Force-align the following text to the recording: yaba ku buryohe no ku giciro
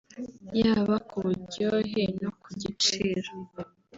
yaba 0.59 0.95
ku 1.07 1.15
buryohe 1.25 2.01
no 2.21 2.31
ku 2.41 2.49
giciro 2.61 3.31